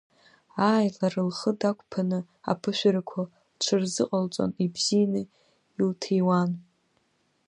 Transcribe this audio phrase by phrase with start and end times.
[0.69, 2.19] Ааи, лара лхы дақәԥаны
[2.51, 5.21] аԥышәарақәа лҽырзыҟалҵон, ибзианы
[5.77, 6.51] илҭиуан.